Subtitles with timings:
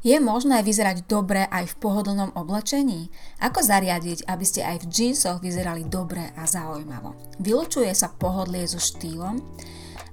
[0.00, 3.12] Je možné vyzerať dobre aj v pohodlnom oblečení?
[3.36, 7.12] Ako zariadiť, aby ste aj v džínsoch vyzerali dobre a zaujímavo?
[7.36, 9.44] Vylučuje sa pohodlie so štýlom?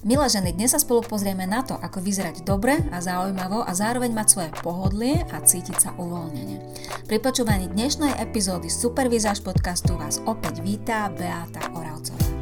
[0.04, 4.12] Milé ženy, dnes sa spolu pozrieme na to, ako vyzerať dobre a zaujímavo a zároveň
[4.12, 6.60] mať svoje pohodlie a cítiť sa uvoľnenie.
[7.08, 12.37] Pri počúvaní dnešnej epizódy Supervizáž podcastu vás opäť vítá Beata Oravcová.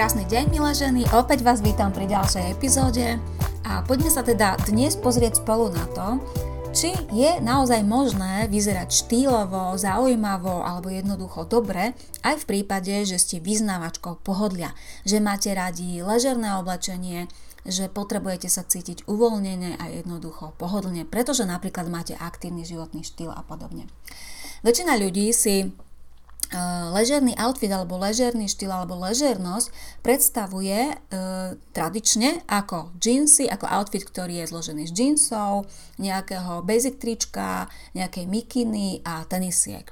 [0.00, 3.20] Krásny deň, milé ženy, opäť vás vítam pri ďalšej epizóde
[3.68, 6.16] a poďme sa teda dnes pozrieť spolu na to,
[6.72, 11.92] či je naozaj možné vyzerať štýlovo, zaujímavo alebo jednoducho dobre,
[12.24, 14.72] aj v prípade, že ste vyznávačkou pohodlia,
[15.04, 17.28] že máte radi ležerné oblečenie,
[17.68, 23.44] že potrebujete sa cítiť uvoľnenie a jednoducho pohodlne, pretože napríklad máte aktívny životný štýl a
[23.44, 23.84] podobne.
[24.64, 25.68] Väčšina ľudí si
[26.90, 29.70] ležerný outfit alebo ležerný štýl alebo ležernosť
[30.02, 30.94] predstavuje e,
[31.70, 35.70] tradične ako džínsy, ako outfit, ktorý je zložený z džínsov,
[36.02, 39.86] nejakého basic trička, nejakej mikiny a tenisiek.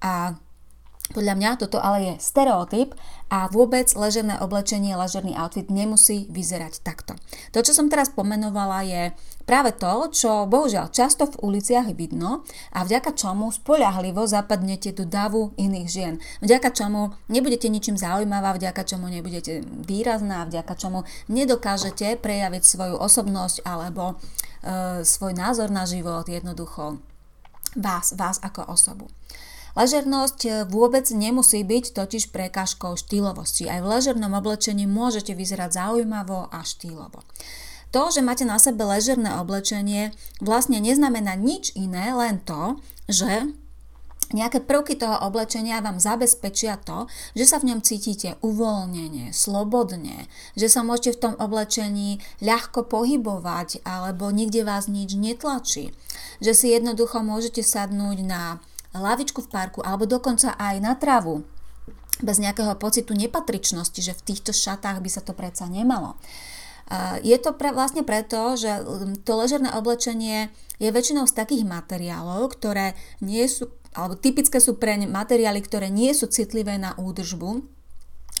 [0.00, 0.40] A
[1.12, 2.96] podľa mňa toto ale je stereotyp
[3.32, 7.16] a vôbec ležerné oblečenie, ležerný outfit nemusí vyzerať takto.
[7.56, 9.02] To, čo som teraz pomenovala, je
[9.48, 12.44] práve to, čo bohužiaľ často v uliciach vidno
[12.76, 16.14] a vďaka čomu spoľahlivo zapadnete do davu iných žien.
[16.44, 23.64] Vďaka čomu nebudete ničím zaujímavá, vďaka čomu nebudete výrazná, vďaka čomu nedokážete prejaviť svoju osobnosť
[23.64, 27.00] alebo e, svoj názor na život, jednoducho
[27.76, 29.08] vás, vás ako osobu.
[29.72, 33.68] Ležernosť eh, vôbec nemusí byť totiž prekážkou štýlovosti.
[33.68, 37.24] Aj v ležernom oblečení môžete vyzerať zaujímavo a štýlovo.
[37.92, 43.52] To, že máte na sebe ležerné oblečenie, vlastne neznamená nič iné, len to, že
[44.32, 47.04] Nejaké prvky toho oblečenia vám zabezpečia to,
[47.36, 50.24] že sa v ňom cítite uvoľnenie, slobodne,
[50.56, 55.92] že sa môžete v tom oblečení ľahko pohybovať alebo nikde vás nič netlačí.
[56.40, 58.56] Že si jednoducho môžete sadnúť na
[59.00, 61.44] lavičku v parku alebo dokonca aj na travu
[62.20, 66.14] bez nejakého pocitu nepatričnosti, že v týchto šatách by sa to predsa nemalo.
[67.24, 72.52] Je to pre, vlastne preto, že um, to ležerné oblečenie je väčšinou z takých materiálov,
[72.52, 72.92] ktoré
[73.24, 77.64] nie sú, alebo typické sú pre materiály, ktoré nie sú citlivé na údržbu,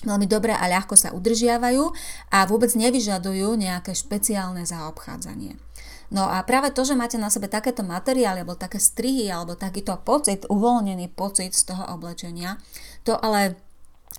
[0.04, 1.84] veľmi dobre a ľahko sa udržiavajú
[2.34, 5.56] a vôbec nevyžadujú nejaké špeciálne zaobchádzanie.
[6.12, 9.96] No a práve to, že máte na sebe takéto materiály alebo také strihy alebo takýto
[10.04, 12.60] pocit, uvoľnený pocit z toho oblečenia,
[13.00, 13.56] to ale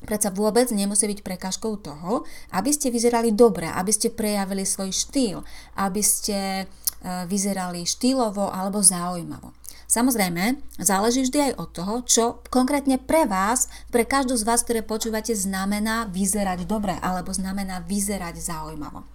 [0.02, 5.46] predsa vôbec nemusí byť prekážkou toho, aby ste vyzerali dobre, aby ste prejavili svoj štýl,
[5.78, 9.54] aby ste e, vyzerali štýlovo alebo zaujímavo.
[9.86, 14.82] Samozrejme, záleží vždy aj od toho, čo konkrétne pre vás, pre každú z vás, ktoré
[14.82, 19.14] počúvate, znamená vyzerať dobre alebo znamená vyzerať zaujímavo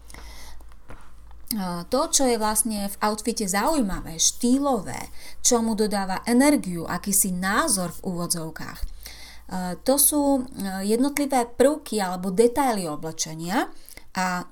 [1.89, 5.09] to, čo je vlastne v outfite zaujímavé, štýlové,
[5.41, 8.81] čo mu dodáva energiu, akýsi názor v úvodzovkách,
[9.81, 10.45] to sú
[10.85, 13.73] jednotlivé prvky alebo detaily oblečenia
[14.13, 14.45] a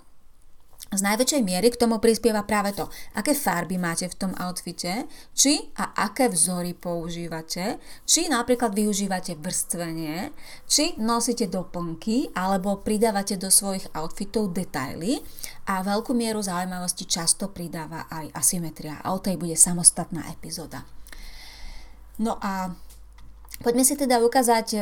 [0.87, 2.87] z najväčšej miery k tomu prispieva práve to,
[3.19, 10.31] aké farby máte v tom outfite, či a aké vzory používate, či napríklad využívate vrstvenie,
[10.71, 15.19] či nosíte doplnky alebo pridávate do svojich outfitov detaily
[15.67, 20.87] a veľkú mieru zaujímavosti často pridáva aj asymetria a o tej bude samostatná epizóda.
[22.23, 22.71] No a
[23.57, 24.79] Poďme si teda ukázať, e,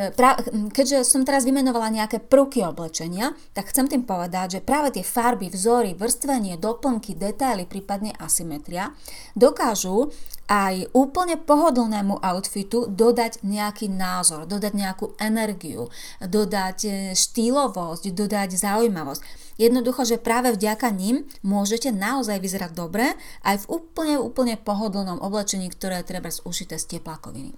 [0.67, 5.47] keďže som teraz vymenovala nejaké prvky oblečenia, tak chcem tým povedať, že práve tie farby,
[5.47, 8.91] vzory, vrstvenie, doplnky, detaily, prípadne asymetria
[9.31, 10.11] dokážu
[10.45, 15.87] aj úplne pohodlnému outfitu dodať nejaký názor, dodať nejakú energiu,
[16.19, 19.23] dodať e, štýlovosť, dodať zaujímavosť.
[19.55, 23.15] Jednoducho, že práve vďaka ním môžete naozaj vyzerať dobre
[23.47, 27.55] aj v úplne, úplne pohodlnom oblečení, ktoré je treba ušité z teplakoviny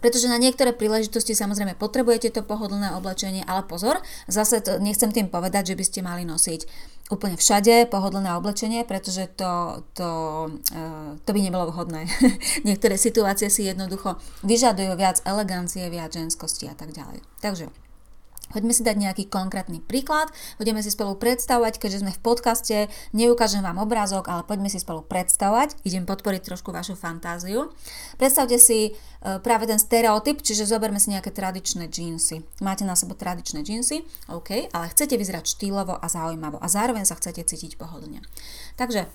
[0.00, 5.28] pretože na niektoré príležitosti samozrejme potrebujete to pohodlné oblečenie, ale pozor, zase to, nechcem tým
[5.28, 6.66] povedať, že by ste mali nosiť
[7.10, 10.10] úplne všade pohodlné oblečenie, pretože to, to,
[10.72, 12.06] uh, to by nebolo vhodné.
[12.68, 14.16] Niektoré situácie si jednoducho
[14.46, 17.18] vyžadujú viac elegancie, viac ženskosti a tak ďalej.
[17.42, 17.89] Takže
[18.50, 22.76] Poďme si dať nejaký konkrétny príklad, budeme si spolu predstavovať, keďže sme v podcaste,
[23.14, 27.70] neukážem vám obrázok, ale poďme si spolu predstavovať, idem podporiť trošku vašu fantáziu.
[28.18, 32.42] Predstavte si e, práve ten stereotyp, čiže zoberme si nejaké tradičné džínsy.
[32.60, 34.02] Máte na sebe tradičné džínsy,
[34.34, 38.20] OK, ale chcete vyzerať štýlovo a zaujímavo a zároveň sa chcete cítiť pohodlne.
[38.74, 39.06] Takže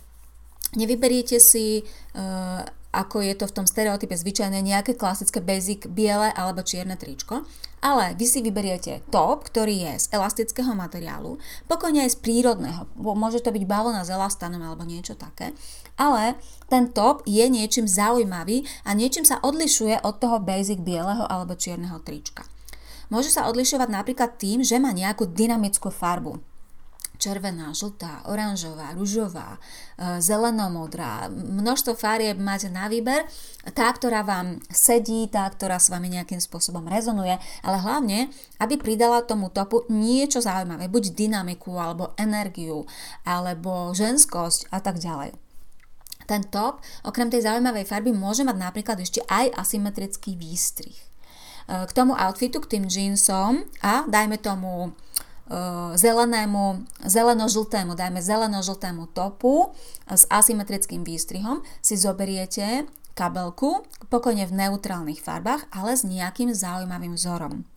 [0.73, 2.63] nevyberiete si uh,
[2.95, 7.43] ako je to v tom stereotype zvyčajné nejaké klasické basic biele alebo čierne tričko,
[7.83, 11.35] ale vy si vyberiete top, ktorý je z elastického materiálu,
[11.67, 15.51] pokojne aj z prírodného, môže to byť bavlna s elastanom alebo niečo také,
[15.99, 16.39] ale
[16.71, 21.99] ten top je niečím zaujímavý a niečím sa odlišuje od toho basic bieleho alebo čierneho
[22.01, 22.47] trička.
[23.13, 26.54] Môže sa odlišovať napríklad tým, že má nejakú dynamickú farbu
[27.17, 31.27] červená, žltá, oranžová, ružová, e, zelenomodrá.
[31.31, 33.25] Množstvo farieb máte na výber.
[33.73, 37.33] Tá, ktorá vám sedí, tá, ktorá s vami nejakým spôsobom rezonuje,
[37.65, 38.29] ale hlavne,
[38.61, 42.85] aby pridala tomu topu niečo zaujímavé, buď dynamiku, alebo energiu,
[43.25, 45.33] alebo ženskosť a tak ďalej.
[46.25, 50.97] Ten top, okrem tej zaujímavej farby, môže mať napríklad ešte aj asymetrický výstrih.
[50.97, 54.93] E, k tomu outfitu, k tým jeansom a dajme tomu
[55.93, 59.69] zelenému, zeleno-žltému, dajme zeleno-žltému topu
[60.09, 67.74] s asymetrickým výstrihom, si zoberiete kabelku, pokojne v neutrálnych farbách, ale s nejakým zaujímavým vzorom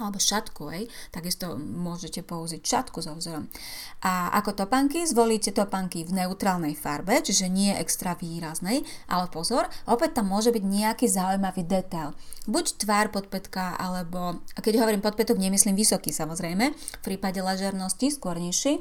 [0.00, 3.52] alebo šatku, hej, takisto môžete použiť šatku so vzorom.
[4.00, 8.80] A ako topanky, zvolíte topanky v neutrálnej farbe, čiže nie extra výraznej,
[9.12, 12.16] ale pozor, opäť tam môže byť nejaký zaujímavý detail.
[12.48, 18.40] Buď tvár podpätka, alebo, a keď hovorím podpätok, nemyslím vysoký samozrejme, v prípade ležernosti skôr
[18.40, 18.80] nižší.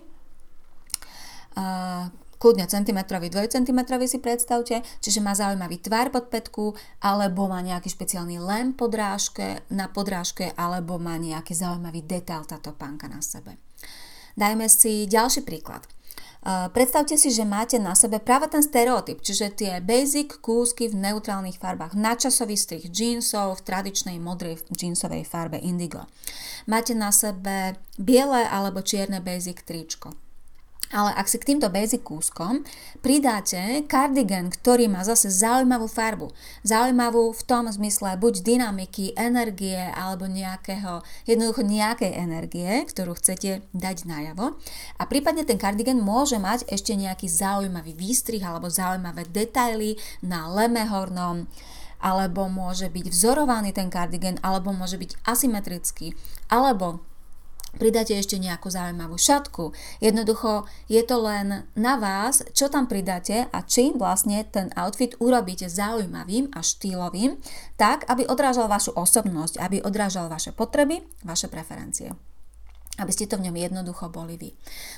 [1.60, 2.08] Uh,
[2.40, 8.40] kľudne centimetrový, dvojcentimetrový si predstavte, čiže má zaujímavý tvar pod petku, alebo má nejaký špeciálny
[8.40, 13.60] lem podrážke, na podrážke, alebo má nejaký zaujímavý detail táto pánka na sebe.
[14.40, 15.84] Dajme si ďalší príklad.
[16.72, 21.60] Predstavte si, že máte na sebe práve ten stereotyp, čiže tie basic kúsky v neutrálnych
[21.60, 26.08] farbách, načasový strih jeansov v tradičnej modrej jeansovej farbe indigo.
[26.64, 30.16] Máte na sebe biele alebo čierne basic tričko.
[30.90, 32.66] Ale ak si k týmto basic kúskom
[33.06, 36.34] pridáte kardigan, ktorý má zase zaujímavú farbu,
[36.66, 44.10] zaujímavú v tom zmysle buď dynamiky, energie alebo nejakého, jednoducho nejakej energie, ktorú chcete dať
[44.10, 44.58] najavo.
[44.98, 49.94] A prípadne ten kardigan môže mať ešte nejaký zaujímavý výstrih alebo zaujímavé detaily
[50.26, 51.46] na lemehornom,
[52.00, 56.16] alebo môže byť vzorovaný ten kardigan, alebo môže byť asymetrický,
[56.48, 57.04] alebo
[57.78, 59.76] pridáte ešte nejakú zaujímavú šatku.
[60.00, 65.68] Jednoducho je to len na vás, čo tam pridáte a čím vlastne ten outfit urobíte
[65.68, 67.38] zaujímavým a štýlovým,
[67.76, 72.29] tak aby odrážal vašu osobnosť, aby odrážal vaše potreby, vaše preferencie
[73.00, 74.50] aby ste to v ňom jednoducho boli vy.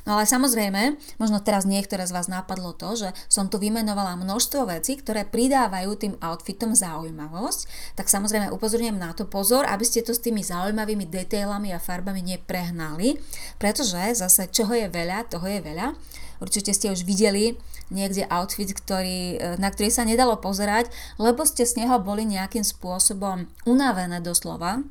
[0.09, 4.67] No ale samozrejme, možno teraz niektoré z vás napadlo to, že som tu vymenovala množstvo
[4.67, 10.17] vecí, ktoré pridávajú tým outfitom zaujímavosť, tak samozrejme upozorňujem na to pozor, aby ste to
[10.17, 13.21] s tými zaujímavými detailami a farbami neprehnali,
[13.61, 15.93] pretože zase čoho je veľa, toho je veľa.
[16.41, 17.53] Určite ste už videli
[17.93, 20.89] niekde outfit, ktorý, na ktorý sa nedalo pozerať,
[21.21, 24.81] lebo ste z neho boli nejakým spôsobom unavené doslova,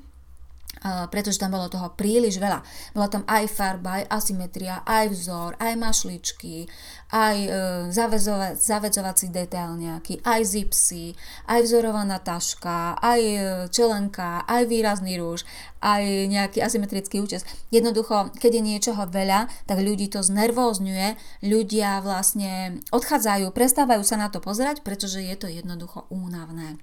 [1.12, 2.64] pretože tam bolo toho príliš veľa.
[2.96, 6.64] Bola tam aj farba, aj asymetria, aj vzor, aj mašličky,
[7.12, 7.48] aj e,
[7.92, 11.12] zavezova, zavezovací detail nejaký, aj zipsy,
[11.50, 13.38] aj vzorovaná taška, aj e,
[13.68, 15.44] čelenka, aj výrazný rúž,
[15.84, 17.44] aj nejaký asymetrický účes.
[17.68, 24.32] Jednoducho, keď je niečoho veľa, tak ľudí to znervózňuje, ľudia vlastne odchádzajú, prestávajú sa na
[24.32, 26.80] to pozerať, pretože je to jednoducho únavné.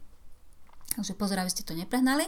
[0.97, 2.25] Takže pozor, aby ste to neprehnali.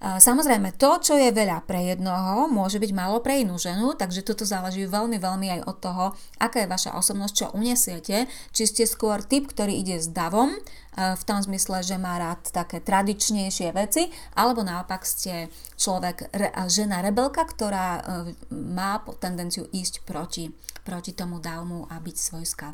[0.00, 4.48] Samozrejme, to, čo je veľa pre jednoho, môže byť málo pre inú ženu, takže toto
[4.48, 6.04] záleží veľmi, veľmi aj od toho,
[6.40, 10.60] aká je vaša osobnosť, čo unesiete, či ste skôr typ, ktorý ide s davom, e,
[10.96, 14.08] v tom zmysle, že má rád také tradičnejšie veci,
[14.40, 16.32] alebo naopak ste človek,
[16.72, 20.48] žena rebelka, ktorá e, má tendenciu ísť proti,
[20.80, 22.72] proti tomu davmu a byť svojská.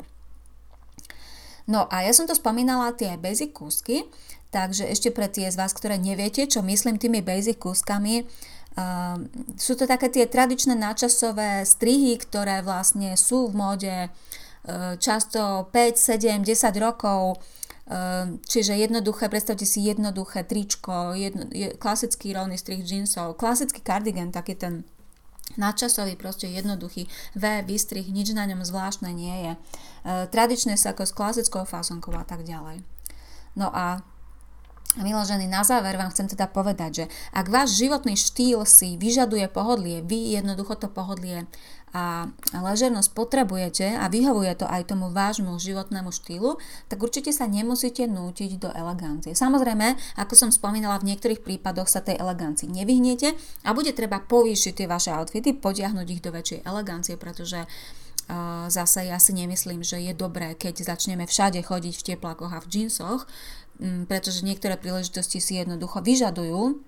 [1.67, 4.07] No a ja som to spomínala tie basic kúsky,
[4.57, 9.21] Takže ešte pre tie z vás, ktoré neviete, čo myslím tými basic kúskami, uh,
[9.53, 16.41] sú to také tie tradičné náčasové strihy, ktoré vlastne sú v móde uh, často 5,
[16.41, 22.81] 7, 10 rokov, uh, čiže jednoduché, predstavte si jednoduché tričko, jedno, je, klasický rovný strih
[22.81, 24.89] jeansov, klasický kardigan, taký ten
[25.53, 27.05] nadčasový, proste jednoduchý
[27.37, 29.53] V, výstrih, nič na ňom zvláštne nie je.
[30.33, 32.83] Tradičné sa ako s klasickou fasonkou a tak ďalej.
[33.55, 34.03] No a
[34.97, 40.01] Miloženy, na záver vám chcem teda povedať, že ak váš životný štýl si vyžaduje pohodlie,
[40.01, 41.45] vy jednoducho to pohodlie
[41.95, 46.59] a ležernosť potrebujete a vyhovuje to aj tomu vášmu životnému štýlu,
[46.91, 49.31] tak určite sa nemusíte nútiť do elegancie.
[49.31, 54.73] Samozrejme, ako som spomínala, v niektorých prípadoch sa tej elegancii nevyhnete a bude treba povýšiť
[54.83, 57.63] tie vaše outfity, potiahnuť ich do väčšej elegancie, pretože
[58.67, 62.67] Zase ja si nemyslím, že je dobré, keď začneme všade chodiť v teplákoch a v
[62.67, 63.23] džinsoch,
[64.09, 66.81] pretože niektoré príležitosti si jednoducho vyžadujú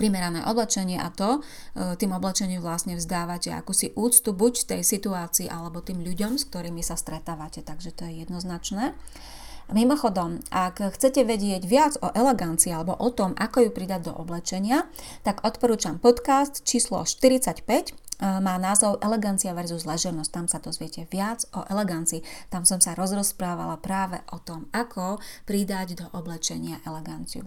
[0.00, 1.44] primerané oblečenie a to
[1.76, 6.96] tým oblečením vlastne vzdávate akúsi úctu buď tej situácii alebo tým ľuďom, s ktorými sa
[6.96, 8.96] stretávate, takže to je jednoznačné.
[9.68, 14.88] Mimochodom, ak chcete vedieť viac o elegancii alebo o tom, ako ju pridať do oblečenia,
[15.28, 20.30] tak odporúčam podcast číslo 45, e, má názov Elegancia versus ležernosť.
[20.34, 22.22] Tam sa dozviete viac o elegancii.
[22.50, 27.46] Tam som sa rozrozprávala práve o tom, ako pridať do oblečenia eleganciu.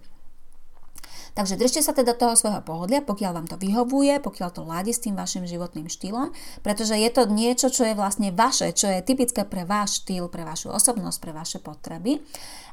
[1.32, 5.00] Takže držte sa teda toho svojho pohodlia, pokiaľ vám to vyhovuje, pokiaľ to ládi s
[5.00, 9.48] tým vašim životným štýlom, pretože je to niečo, čo je vlastne vaše, čo je typické
[9.48, 12.20] pre váš štýl, pre vašu osobnosť, pre vaše potreby.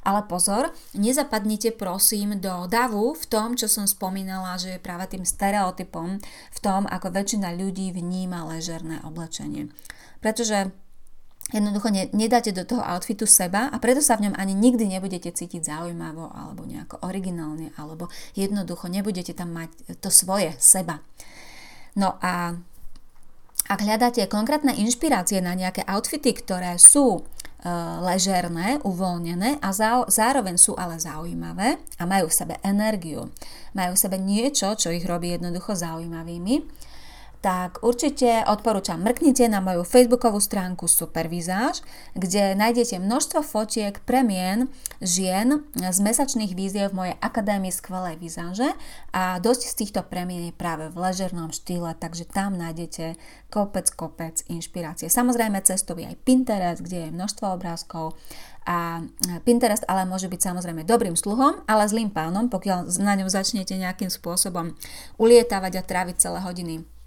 [0.03, 5.23] Ale pozor, nezapadnite prosím do davu v tom, čo som spomínala, že je práve tým
[5.23, 6.19] stereotypom
[6.55, 9.71] v tom, ako väčšina ľudí vníma ležerné oblečenie.
[10.19, 10.75] Pretože
[11.53, 15.33] jednoducho ne, nedáte do toho outfitu seba a preto sa v ňom ani nikdy nebudete
[15.33, 21.01] cítiť zaujímavo alebo nejako originálne alebo jednoducho nebudete tam mať to svoje seba.
[21.97, 22.55] No a
[23.69, 27.23] ak hľadáte konkrétne inšpirácie na nejaké outfity, ktoré sú e,
[28.01, 29.69] ležerné, uvoľnené a
[30.09, 33.29] zároveň sú ale zaujímavé a majú v sebe energiu,
[33.77, 36.65] majú v sebe niečo, čo ich robí jednoducho zaujímavými,
[37.39, 41.87] tak určite odporúčam mrknite na moju facebookovú stránku Supervizáž,
[42.19, 44.67] kde nájdete množstvo fotiek premien
[44.99, 48.67] žien z mesačných víziev v mojej akadémii skvelej vizáže
[49.15, 53.15] a dosť z týchto premien je práve v ležernom štýle, takže tam nájdete
[53.55, 55.07] kopec, kopec inšpirácie.
[55.07, 58.19] Samozrejme cestový aj Pinterest, kde je množstvo obrázkov
[58.67, 59.07] a
[59.47, 64.11] Pinterest ale môže byť samozrejme dobrým sluhom, ale zlým pánom, pokiaľ na ňom začnete nejakým
[64.11, 64.75] spôsobom
[65.23, 66.98] ulietávať a tráviť celé hodiny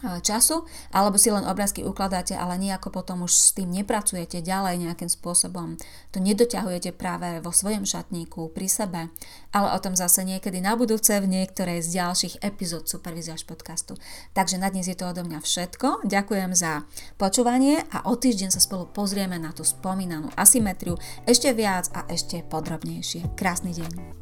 [0.00, 5.10] času, alebo si len obrázky ukladáte, ale nejako potom už s tým nepracujete ďalej nejakým
[5.12, 5.76] spôsobom.
[6.16, 9.00] To nedoťahujete práve vo svojom šatníku, pri sebe,
[9.52, 13.94] ale o tom zase niekedy na budúce v niektorej z ďalších epizód Superviziaž podcastu.
[14.32, 16.08] Takže na dnes je to odo mňa všetko.
[16.08, 16.88] Ďakujem za
[17.20, 20.96] počúvanie a o týždeň sa spolu pozrieme na tú spomínanú asymetriu
[21.28, 23.36] ešte viac a ešte podrobnejšie.
[23.36, 24.21] Krásny deň.